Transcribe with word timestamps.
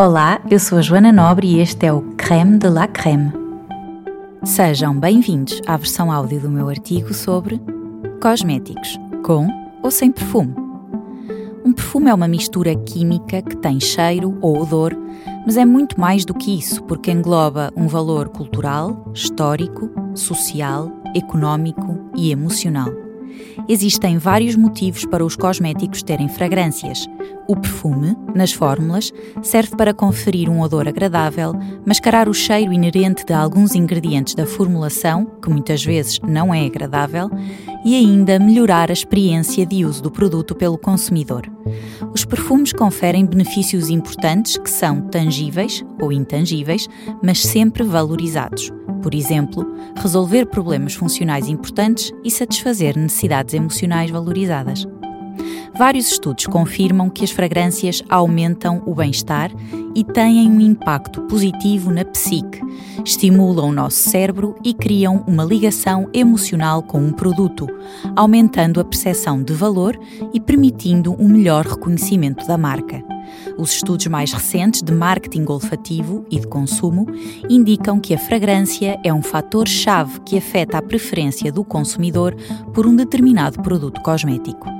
Olá, 0.00 0.40
eu 0.48 0.60
sou 0.60 0.78
a 0.78 0.80
Joana 0.80 1.10
Nobre 1.10 1.48
e 1.48 1.58
este 1.58 1.84
é 1.84 1.92
o 1.92 2.02
Creme 2.16 2.56
de 2.56 2.68
la 2.68 2.86
Creme. 2.86 3.32
Sejam 4.44 4.96
bem-vindos 4.96 5.60
à 5.66 5.76
versão 5.76 6.12
áudio 6.12 6.38
do 6.38 6.48
meu 6.48 6.68
artigo 6.68 7.12
sobre 7.12 7.60
cosméticos, 8.22 8.96
com 9.24 9.48
ou 9.82 9.90
sem 9.90 10.12
perfume. 10.12 10.54
Um 11.64 11.72
perfume 11.72 12.10
é 12.10 12.14
uma 12.14 12.28
mistura 12.28 12.76
química 12.76 13.42
que 13.42 13.56
tem 13.56 13.80
cheiro 13.80 14.38
ou 14.40 14.62
odor, 14.62 14.96
mas 15.44 15.56
é 15.56 15.64
muito 15.64 16.00
mais 16.00 16.24
do 16.24 16.32
que 16.32 16.56
isso, 16.56 16.80
porque 16.84 17.10
engloba 17.10 17.72
um 17.76 17.88
valor 17.88 18.28
cultural, 18.28 19.10
histórico, 19.12 19.90
social, 20.14 20.92
económico 21.12 22.08
e 22.14 22.30
emocional. 22.30 23.07
Existem 23.68 24.18
vários 24.18 24.56
motivos 24.56 25.04
para 25.04 25.24
os 25.24 25.36
cosméticos 25.36 26.02
terem 26.02 26.28
fragrâncias. 26.28 27.06
O 27.46 27.56
perfume, 27.56 28.16
nas 28.34 28.52
fórmulas, 28.52 29.12
serve 29.42 29.74
para 29.76 29.94
conferir 29.94 30.48
um 30.50 30.60
odor 30.60 30.86
agradável, 30.86 31.54
mascarar 31.86 32.28
o 32.28 32.34
cheiro 32.34 32.72
inerente 32.72 33.24
de 33.24 33.32
alguns 33.32 33.74
ingredientes 33.74 34.34
da 34.34 34.46
formulação, 34.46 35.24
que 35.42 35.48
muitas 35.48 35.84
vezes 35.84 36.20
não 36.20 36.52
é 36.52 36.66
agradável, 36.66 37.30
e 37.84 37.94
ainda 37.94 38.38
melhorar 38.38 38.90
a 38.90 38.92
experiência 38.92 39.64
de 39.64 39.84
uso 39.84 40.02
do 40.02 40.10
produto 40.10 40.54
pelo 40.54 40.76
consumidor. 40.76 41.50
Os 42.12 42.24
perfumes 42.24 42.72
conferem 42.72 43.26
benefícios 43.26 43.90
importantes 43.90 44.56
que 44.56 44.70
são 44.70 45.00
tangíveis 45.02 45.84
ou 46.00 46.12
intangíveis, 46.12 46.88
mas 47.22 47.42
sempre 47.42 47.82
valorizados. 47.82 48.70
Por 49.02 49.14
exemplo, 49.14 49.66
resolver 49.96 50.46
problemas 50.46 50.94
funcionais 50.94 51.48
importantes 51.48 52.12
e 52.24 52.30
satisfazer 52.30 52.96
necessidades 52.96 53.54
emocionais 53.54 54.10
valorizadas. 54.10 54.86
Vários 55.78 56.10
estudos 56.10 56.44
confirmam 56.48 57.08
que 57.08 57.22
as 57.22 57.30
fragrâncias 57.30 58.02
aumentam 58.08 58.82
o 58.84 58.96
bem-estar 58.96 59.52
e 59.94 60.02
têm 60.02 60.50
um 60.50 60.60
impacto 60.60 61.22
positivo 61.22 61.92
na 61.92 62.04
psique, 62.04 62.60
estimulam 63.04 63.68
o 63.68 63.72
nosso 63.72 63.96
cérebro 64.10 64.56
e 64.64 64.74
criam 64.74 65.22
uma 65.24 65.44
ligação 65.44 66.10
emocional 66.12 66.82
com 66.82 66.98
um 66.98 67.12
produto, 67.12 67.68
aumentando 68.16 68.80
a 68.80 68.84
percepção 68.84 69.40
de 69.40 69.52
valor 69.52 69.96
e 70.34 70.40
permitindo 70.40 71.14
um 71.16 71.28
melhor 71.28 71.64
reconhecimento 71.64 72.44
da 72.44 72.58
marca. 72.58 73.00
Os 73.56 73.72
estudos 73.72 74.08
mais 74.08 74.32
recentes 74.32 74.82
de 74.82 74.92
marketing 74.92 75.44
olfativo 75.46 76.26
e 76.28 76.40
de 76.40 76.48
consumo 76.48 77.06
indicam 77.48 78.00
que 78.00 78.14
a 78.14 78.18
fragrância 78.18 78.98
é 79.04 79.14
um 79.14 79.22
fator-chave 79.22 80.18
que 80.22 80.36
afeta 80.36 80.78
a 80.78 80.82
preferência 80.82 81.52
do 81.52 81.62
consumidor 81.62 82.34
por 82.74 82.84
um 82.84 82.96
determinado 82.96 83.62
produto 83.62 84.00
cosmético. 84.00 84.77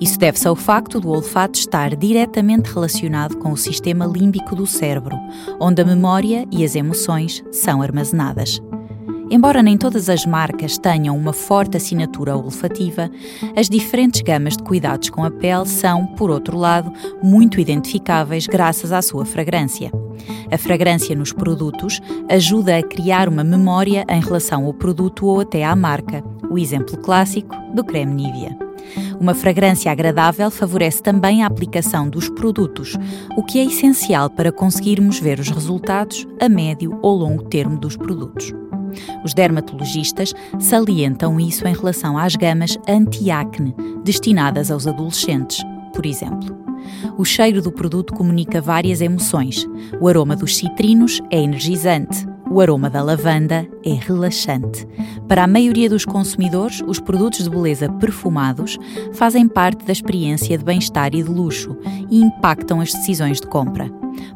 Isso 0.00 0.18
deve-se 0.18 0.48
ao 0.48 0.56
facto 0.56 1.00
do 1.00 1.10
olfato 1.10 1.58
estar 1.58 1.94
diretamente 1.94 2.72
relacionado 2.72 3.36
com 3.36 3.52
o 3.52 3.56
sistema 3.56 4.06
límbico 4.06 4.54
do 4.54 4.66
cérebro, 4.66 5.16
onde 5.60 5.82
a 5.82 5.84
memória 5.84 6.46
e 6.50 6.64
as 6.64 6.74
emoções 6.74 7.42
são 7.52 7.80
armazenadas. 7.80 8.60
Embora 9.30 9.62
nem 9.62 9.76
todas 9.76 10.10
as 10.10 10.26
marcas 10.26 10.76
tenham 10.76 11.16
uma 11.16 11.32
forte 11.32 11.76
assinatura 11.76 12.36
olfativa, 12.36 13.10
as 13.56 13.68
diferentes 13.68 14.20
gamas 14.20 14.56
de 14.56 14.62
cuidados 14.62 15.08
com 15.08 15.24
a 15.24 15.30
pele 15.30 15.66
são, 15.66 16.06
por 16.06 16.30
outro 16.30 16.58
lado, 16.58 16.92
muito 17.22 17.58
identificáveis 17.58 18.46
graças 18.46 18.92
à 18.92 19.00
sua 19.00 19.24
fragrância. 19.24 19.90
A 20.52 20.58
fragrância 20.58 21.16
nos 21.16 21.32
produtos 21.32 22.00
ajuda 22.28 22.76
a 22.76 22.82
criar 22.82 23.28
uma 23.28 23.42
memória 23.42 24.04
em 24.08 24.20
relação 24.20 24.66
ao 24.66 24.74
produto 24.74 25.26
ou 25.26 25.40
até 25.40 25.64
à 25.64 25.74
marca, 25.74 26.22
o 26.50 26.58
exemplo 26.58 26.96
clássico 26.98 27.56
do 27.74 27.82
creme 27.82 28.14
Nivea. 28.14 28.56
Uma 29.20 29.34
fragrância 29.34 29.90
agradável 29.90 30.50
favorece 30.50 31.02
também 31.02 31.42
a 31.42 31.46
aplicação 31.46 32.08
dos 32.08 32.28
produtos, 32.28 32.96
o 33.36 33.42
que 33.42 33.58
é 33.58 33.64
essencial 33.64 34.30
para 34.30 34.52
conseguirmos 34.52 35.18
ver 35.18 35.40
os 35.40 35.48
resultados 35.48 36.26
a 36.40 36.48
médio 36.48 36.98
ou 37.02 37.16
longo 37.16 37.44
termo 37.44 37.78
dos 37.78 37.96
produtos. 37.96 38.52
Os 39.24 39.34
dermatologistas 39.34 40.32
salientam 40.58 41.40
isso 41.40 41.66
em 41.66 41.74
relação 41.74 42.16
às 42.16 42.36
gamas 42.36 42.78
anti-acne 42.88 43.74
destinadas 44.04 44.70
aos 44.70 44.86
adolescentes, 44.86 45.62
por 45.92 46.06
exemplo. 46.06 46.56
O 47.16 47.24
cheiro 47.24 47.62
do 47.62 47.72
produto 47.72 48.12
comunica 48.12 48.60
várias 48.60 49.00
emoções. 49.00 49.66
O 50.00 50.08
aroma 50.08 50.36
dos 50.36 50.56
citrinos 50.56 51.20
é 51.30 51.40
energizante, 51.40 52.26
o 52.54 52.60
aroma 52.60 52.88
da 52.88 53.02
lavanda 53.02 53.68
é 53.84 53.94
relaxante. 53.94 54.86
Para 55.26 55.42
a 55.42 55.46
maioria 55.46 55.90
dos 55.90 56.04
consumidores, 56.04 56.80
os 56.86 57.00
produtos 57.00 57.42
de 57.42 57.50
beleza 57.50 57.88
perfumados 57.94 58.78
fazem 59.12 59.48
parte 59.48 59.84
da 59.84 59.90
experiência 59.90 60.56
de 60.56 60.62
bem-estar 60.62 61.12
e 61.16 61.22
de 61.24 61.28
luxo 61.28 61.76
e 62.08 62.22
impactam 62.22 62.80
as 62.80 62.92
decisões 62.92 63.40
de 63.40 63.48
compra. 63.48 63.90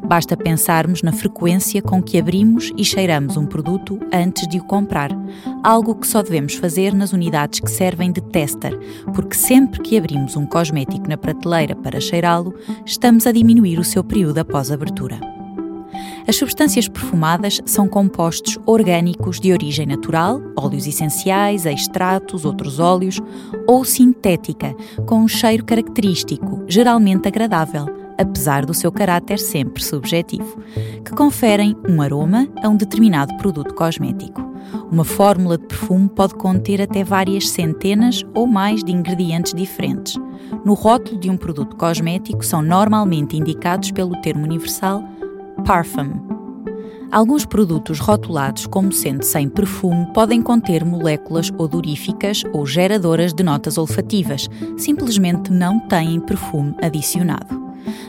Basta 0.05 0.35
pensarmos 0.35 1.01
na 1.01 1.13
frequência 1.13 1.81
com 1.81 2.03
que 2.03 2.19
abrimos 2.19 2.73
e 2.75 2.83
cheiramos 2.83 3.37
um 3.37 3.45
produto 3.45 3.97
antes 4.11 4.45
de 4.49 4.57
o 4.57 4.65
comprar, 4.65 5.11
algo 5.63 5.95
que 5.95 6.05
só 6.05 6.21
devemos 6.21 6.55
fazer 6.55 6.93
nas 6.93 7.13
unidades 7.13 7.61
que 7.61 7.71
servem 7.71 8.11
de 8.11 8.19
tester, 8.19 8.77
porque 9.15 9.35
sempre 9.35 9.81
que 9.81 9.97
abrimos 9.97 10.35
um 10.35 10.45
cosmético 10.45 11.07
na 11.07 11.15
prateleira 11.15 11.73
para 11.73 12.01
cheirá-lo, 12.01 12.53
estamos 12.85 13.25
a 13.25 13.31
diminuir 13.31 13.79
o 13.79 13.83
seu 13.85 14.03
período 14.03 14.39
após 14.39 14.69
abertura. 14.73 15.38
As 16.29 16.35
substâncias 16.35 16.87
perfumadas 16.87 17.59
são 17.65 17.87
compostos 17.87 18.55
orgânicos 18.63 19.39
de 19.39 19.51
origem 19.51 19.87
natural, 19.87 20.39
óleos 20.55 20.85
essenciais, 20.85 21.65
extratos, 21.65 22.45
outros 22.45 22.79
óleos, 22.79 23.19
ou 23.65 23.83
sintética, 23.83 24.75
com 25.07 25.21
um 25.21 25.27
cheiro 25.27 25.65
característico, 25.65 26.63
geralmente 26.67 27.27
agradável, 27.27 27.87
apesar 28.15 28.63
do 28.63 28.75
seu 28.75 28.91
caráter 28.91 29.39
sempre 29.39 29.83
subjetivo, 29.83 30.61
que 31.03 31.13
conferem 31.13 31.75
um 31.89 31.99
aroma 31.99 32.47
a 32.61 32.69
um 32.69 32.75
determinado 32.75 33.35
produto 33.37 33.73
cosmético. 33.73 34.39
Uma 34.91 35.03
fórmula 35.03 35.57
de 35.57 35.65
perfume 35.65 36.09
pode 36.09 36.35
conter 36.35 36.79
até 36.79 37.03
várias 37.03 37.49
centenas 37.49 38.23
ou 38.35 38.45
mais 38.45 38.83
de 38.83 38.91
ingredientes 38.91 39.51
diferentes. 39.51 40.15
No 40.63 40.75
rótulo 40.75 41.19
de 41.19 41.27
um 41.27 41.37
produto 41.37 41.75
cosmético 41.75 42.45
são 42.45 42.61
normalmente 42.61 43.35
indicados 43.35 43.89
pelo 43.89 44.15
termo 44.21 44.43
universal 44.43 45.03
parfum. 45.63 46.11
Alguns 47.11 47.45
produtos 47.45 47.99
rotulados 47.99 48.67
como 48.67 48.91
sendo 48.91 49.23
sem 49.23 49.49
perfume 49.49 50.05
podem 50.13 50.41
conter 50.41 50.85
moléculas 50.85 51.51
odoríficas 51.57 52.43
ou 52.53 52.65
geradoras 52.65 53.33
de 53.33 53.43
notas 53.43 53.77
olfativas, 53.77 54.47
simplesmente 54.77 55.51
não 55.51 55.79
têm 55.79 56.19
perfume 56.19 56.75
adicionado 56.81 57.58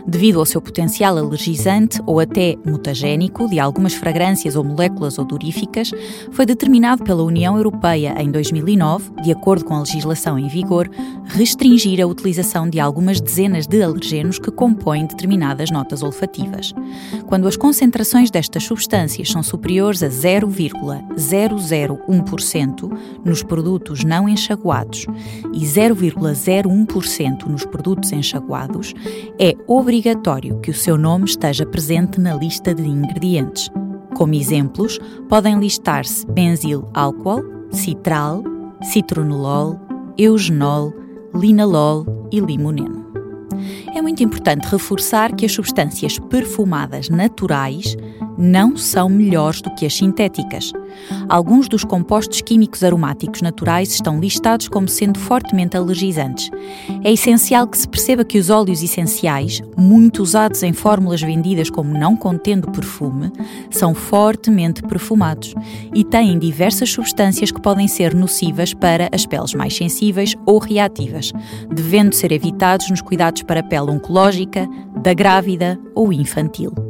devido 0.06 0.38
ao 0.38 0.46
seu 0.46 0.60
potencial 0.60 1.16
alergizante 1.16 2.00
ou 2.06 2.20
até 2.20 2.56
mutagénico 2.64 3.48
de 3.48 3.58
algumas 3.58 3.94
fragrâncias 3.94 4.56
ou 4.56 4.64
moléculas 4.64 5.18
odoríficas, 5.18 5.90
foi 6.32 6.46
determinado 6.46 7.04
pela 7.04 7.22
União 7.22 7.56
Europeia 7.56 8.14
em 8.18 8.30
2009, 8.30 9.10
de 9.22 9.32
acordo 9.32 9.64
com 9.64 9.74
a 9.74 9.80
legislação 9.80 10.38
em 10.38 10.48
vigor, 10.48 10.90
restringir 11.26 12.02
a 12.02 12.06
utilização 12.06 12.68
de 12.68 12.80
algumas 12.80 13.20
dezenas 13.20 13.66
de 13.66 13.82
alergenos 13.82 14.38
que 14.38 14.50
compõem 14.50 15.06
determinadas 15.06 15.70
notas 15.70 16.02
olfativas. 16.02 16.74
Quando 17.26 17.46
as 17.46 17.56
concentrações 17.56 18.30
destas 18.30 18.64
substâncias 18.64 19.30
são 19.30 19.42
superiores 19.42 20.02
a 20.02 20.08
0,001% 20.08 22.98
nos 23.24 23.42
produtos 23.42 24.04
não 24.04 24.28
enxaguados 24.28 25.06
e 25.52 25.60
0,01% 25.60 27.46
nos 27.46 27.64
produtos 27.64 28.12
enxaguados, 28.12 28.92
é 29.38 29.56
obrigatório 29.72 30.58
que 30.58 30.72
o 30.72 30.74
seu 30.74 30.98
nome 30.98 31.26
esteja 31.26 31.64
presente 31.64 32.20
na 32.20 32.34
lista 32.34 32.74
de 32.74 32.82
ingredientes. 32.82 33.70
Como 34.16 34.34
exemplos, 34.34 34.98
podem 35.28 35.60
listar-se 35.60 36.26
benzil 36.26 36.88
álcool, 36.92 37.44
citral, 37.70 38.42
citronolol, 38.82 39.78
eugenol, 40.18 40.92
linalol 41.32 42.04
e 42.32 42.40
limoneno. 42.40 43.06
É 43.94 44.02
muito 44.02 44.24
importante 44.24 44.66
reforçar 44.66 45.36
que 45.36 45.46
as 45.46 45.52
substâncias 45.52 46.18
perfumadas 46.18 47.08
naturais 47.08 47.96
não 48.40 48.76
são 48.76 49.08
melhores 49.08 49.60
do 49.60 49.72
que 49.74 49.84
as 49.84 49.94
sintéticas. 49.94 50.72
Alguns 51.28 51.68
dos 51.68 51.84
compostos 51.84 52.40
químicos 52.40 52.82
aromáticos 52.82 53.42
naturais 53.42 53.92
estão 53.92 54.18
listados 54.18 54.66
como 54.68 54.88
sendo 54.88 55.18
fortemente 55.18 55.76
alergizantes. 55.76 56.50
É 57.04 57.12
essencial 57.12 57.66
que 57.66 57.78
se 57.78 57.86
perceba 57.86 58.24
que 58.24 58.38
os 58.38 58.50
óleos 58.50 58.82
essenciais, 58.82 59.60
muito 59.76 60.22
usados 60.22 60.62
em 60.62 60.72
fórmulas 60.72 61.20
vendidas 61.20 61.70
como 61.70 61.96
não 61.96 62.16
contendo 62.16 62.70
perfume, 62.70 63.30
são 63.70 63.94
fortemente 63.94 64.82
perfumados 64.82 65.54
e 65.94 66.02
têm 66.02 66.38
diversas 66.38 66.90
substâncias 66.90 67.52
que 67.52 67.60
podem 67.60 67.86
ser 67.86 68.14
nocivas 68.14 68.72
para 68.72 69.08
as 69.12 69.26
peles 69.26 69.54
mais 69.54 69.76
sensíveis 69.76 70.34
ou 70.46 70.58
reativas, 70.58 71.32
devendo 71.72 72.14
ser 72.14 72.32
evitados 72.32 72.90
nos 72.90 73.02
cuidados 73.02 73.42
para 73.42 73.60
a 73.60 73.64
pele 73.64 73.90
oncológica, 73.90 74.68
da 75.02 75.14
grávida 75.14 75.78
ou 75.94 76.12
infantil. 76.12 76.89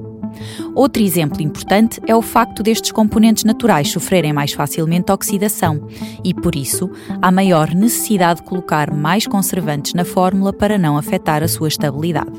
Outro 0.74 1.02
exemplo 1.02 1.42
importante 1.42 2.00
é 2.06 2.14
o 2.14 2.22
facto 2.22 2.62
destes 2.62 2.92
componentes 2.92 3.44
naturais 3.44 3.90
sofrerem 3.90 4.32
mais 4.32 4.52
facilmente 4.52 5.12
oxidação 5.12 5.86
e, 6.24 6.32
por 6.32 6.54
isso, 6.54 6.90
há 7.20 7.30
maior 7.30 7.74
necessidade 7.74 8.40
de 8.40 8.46
colocar 8.46 8.92
mais 8.92 9.26
conservantes 9.26 9.94
na 9.94 10.04
fórmula 10.04 10.52
para 10.52 10.78
não 10.78 10.96
afetar 10.96 11.42
a 11.42 11.48
sua 11.48 11.68
estabilidade. 11.68 12.32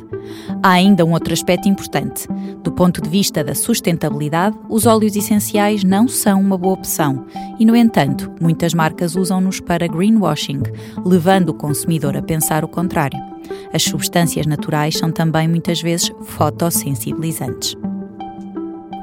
Há 0.64 0.72
ainda 0.72 1.06
um 1.06 1.14
outro 1.14 1.34
aspecto 1.34 1.68
importante. 1.68 2.28
Do 2.64 2.72
ponto 2.72 3.02
de 3.02 3.10
vista 3.10 3.44
da 3.44 3.56
sustentabilidade, 3.56 4.58
os 4.70 4.86
óleos 4.86 5.16
essenciais 5.16 5.84
não 5.84 6.08
são 6.08 6.40
uma 6.40 6.58
boa 6.58 6.74
opção 6.74 7.26
e, 7.60 7.66
no 7.66 7.76
entanto, 7.76 8.32
muitas 8.40 8.74
marcas 8.74 9.16
usam-nos 9.16 9.60
para 9.60 9.88
greenwashing, 9.88 10.62
levando 11.04 11.50
o 11.50 11.54
consumidor 11.54 12.16
a 12.16 12.22
pensar 12.22 12.64
o 12.64 12.68
contrário. 12.68 13.31
As 13.74 13.84
substâncias 13.84 14.46
naturais 14.46 14.98
são 14.98 15.12
também 15.12 15.48
muitas 15.48 15.82
vezes 15.82 16.12
fotossensibilizantes. 16.24 17.76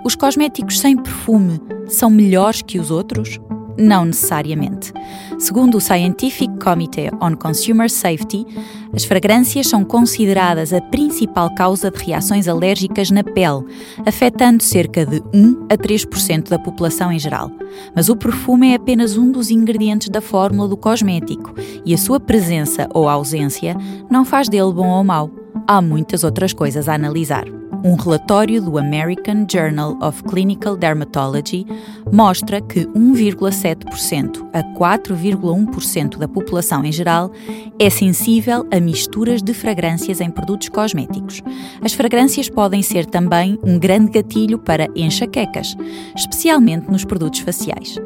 Os 0.04 0.14
cosméticos 0.14 0.78
sem 0.80 0.96
perfume 0.96 1.60
são 1.88 2.10
melhores 2.10 2.62
que 2.62 2.78
os 2.78 2.90
outros? 2.90 3.38
Não 3.78 4.04
necessariamente. 4.06 4.92
Segundo 5.38 5.76
o 5.76 5.80
Scientific 5.80 6.52
Committee 6.58 7.10
on 7.22 7.36
Consumer 7.36 7.88
Safety, 7.88 8.44
as 8.92 9.04
fragrâncias 9.04 9.68
são 9.68 9.84
consideradas 9.84 10.72
a 10.72 10.80
principal 10.80 11.54
causa 11.54 11.88
de 11.88 12.04
reações 12.04 12.48
alérgicas 12.48 13.12
na 13.12 13.22
pele, 13.22 13.64
afetando 14.04 14.64
cerca 14.64 15.06
de 15.06 15.22
1 15.32 15.66
a 15.70 15.76
3% 15.76 16.48
da 16.48 16.58
população 16.58 17.12
em 17.12 17.20
geral. 17.20 17.52
Mas 17.94 18.08
o 18.08 18.16
perfume 18.16 18.72
é 18.72 18.74
apenas 18.74 19.16
um 19.16 19.30
dos 19.30 19.48
ingredientes 19.48 20.08
da 20.08 20.20
fórmula 20.20 20.66
do 20.66 20.76
cosmético 20.76 21.54
e 21.84 21.94
a 21.94 21.98
sua 21.98 22.18
presença 22.18 22.88
ou 22.92 23.08
ausência 23.08 23.76
não 24.10 24.24
faz 24.24 24.48
dele 24.48 24.72
bom 24.72 24.88
ou 24.88 25.04
mau. 25.04 25.30
Há 25.68 25.80
muitas 25.80 26.24
outras 26.24 26.52
coisas 26.52 26.88
a 26.88 26.94
analisar. 26.94 27.44
Um 27.84 27.94
relatório 27.94 28.60
do 28.60 28.76
American 28.76 29.46
Journal 29.48 29.96
of 30.02 30.24
Clinical 30.24 30.76
Dermatology 30.76 31.64
mostra 32.10 32.60
que 32.60 32.86
1,7% 32.86 34.48
a 34.52 34.62
4,1% 34.76 36.18
da 36.18 36.26
população 36.26 36.84
em 36.84 36.90
geral 36.90 37.30
é 37.78 37.88
sensível 37.88 38.66
a 38.72 38.80
misturas 38.80 39.42
de 39.42 39.54
fragrâncias 39.54 40.20
em 40.20 40.28
produtos 40.28 40.68
cosméticos. 40.68 41.40
As 41.80 41.92
fragrâncias 41.92 42.48
podem 42.48 42.82
ser 42.82 43.06
também 43.06 43.58
um 43.62 43.78
grande 43.78 44.10
gatilho 44.10 44.58
para 44.58 44.88
enxaquecas, 44.96 45.76
especialmente 46.16 46.90
nos 46.90 47.04
produtos 47.04 47.40
faciais. 47.40 47.96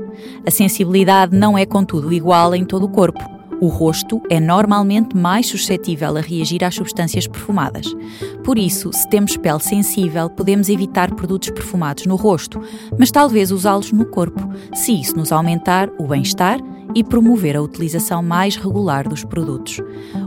A 0.46 0.50
sensibilidade 0.50 1.34
não 1.34 1.56
é, 1.56 1.64
contudo, 1.64 2.12
igual 2.12 2.54
em 2.54 2.64
todo 2.64 2.84
o 2.84 2.90
corpo. 2.90 3.41
O 3.62 3.68
rosto 3.68 4.20
é 4.28 4.40
normalmente 4.40 5.16
mais 5.16 5.46
suscetível 5.46 6.16
a 6.16 6.20
reagir 6.20 6.64
às 6.64 6.74
substâncias 6.74 7.28
perfumadas. 7.28 7.94
Por 8.42 8.58
isso, 8.58 8.92
se 8.92 9.08
temos 9.08 9.36
pele 9.36 9.60
sensível, 9.60 10.28
podemos 10.28 10.68
evitar 10.68 11.14
produtos 11.14 11.50
perfumados 11.50 12.04
no 12.04 12.16
rosto, 12.16 12.60
mas 12.98 13.12
talvez 13.12 13.52
usá-los 13.52 13.92
no 13.92 14.04
corpo, 14.04 14.52
se 14.74 15.00
isso 15.00 15.16
nos 15.16 15.30
aumentar 15.30 15.88
o 15.96 16.08
bem-estar 16.08 16.58
e 16.92 17.04
promover 17.04 17.56
a 17.56 17.62
utilização 17.62 18.20
mais 18.20 18.56
regular 18.56 19.06
dos 19.06 19.22
produtos. 19.22 19.78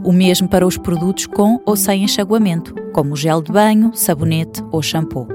O 0.01 0.13
mesmo 0.13 0.47
para 0.47 0.65
os 0.65 0.77
produtos 0.77 1.25
com 1.25 1.59
ou 1.65 1.75
sem 1.75 2.05
enxaguamento, 2.05 2.73
como 2.93 3.17
gel 3.17 3.41
de 3.41 3.51
banho, 3.51 3.91
sabonete 3.93 4.63
ou 4.71 4.81
shampoo. 4.81 5.34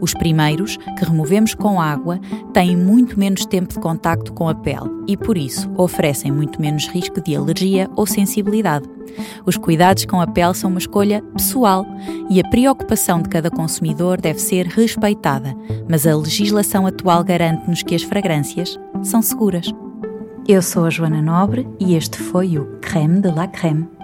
Os 0.00 0.14
primeiros, 0.14 0.76
que 0.76 1.04
removemos 1.04 1.54
com 1.54 1.80
água, 1.80 2.18
têm 2.52 2.76
muito 2.76 3.18
menos 3.18 3.46
tempo 3.46 3.72
de 3.72 3.80
contacto 3.80 4.32
com 4.32 4.48
a 4.48 4.54
pele 4.54 4.90
e, 5.06 5.16
por 5.16 5.36
isso, 5.36 5.70
oferecem 5.76 6.30
muito 6.30 6.60
menos 6.60 6.86
risco 6.88 7.20
de 7.20 7.34
alergia 7.34 7.88
ou 7.96 8.06
sensibilidade. 8.06 8.88
Os 9.44 9.56
cuidados 9.56 10.04
com 10.04 10.20
a 10.20 10.26
pele 10.26 10.54
são 10.54 10.70
uma 10.70 10.78
escolha 10.78 11.22
pessoal 11.34 11.86
e 12.28 12.40
a 12.40 12.48
preocupação 12.48 13.22
de 13.22 13.28
cada 13.28 13.50
consumidor 13.50 14.20
deve 14.20 14.38
ser 14.38 14.66
respeitada, 14.66 15.56
mas 15.88 16.06
a 16.06 16.16
legislação 16.16 16.86
atual 16.86 17.24
garante-nos 17.24 17.82
que 17.82 17.94
as 17.94 18.02
fragrâncias 18.02 18.78
são 19.02 19.22
seguras. 19.22 19.72
Eu 20.46 20.62
sou 20.62 20.86
a 20.86 20.90
Joana 20.90 21.20
Nobre 21.20 21.68
e 21.78 21.94
este 21.94 22.18
foi 22.18 22.56
o 22.56 22.66
Creme 22.80 23.20
de 23.20 23.30
la 23.30 23.46
Creme. 23.46 23.97